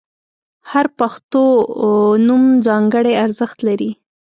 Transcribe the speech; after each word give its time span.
•هر 0.71 0.85
پښتو 0.99 1.41
نوم 2.27 2.43
ځانګړی 2.67 3.13
ارزښت 3.25 3.57
لري. 3.67 3.91